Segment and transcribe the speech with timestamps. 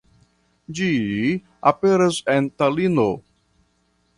[0.77, 0.87] Ĝi
[1.73, 3.07] aperas en Talino.